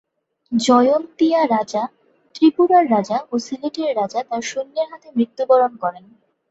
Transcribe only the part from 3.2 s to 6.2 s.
ও সিলেটের রাজা তার সৈন্যের হাতে মৃত্যুবরণ করেন।।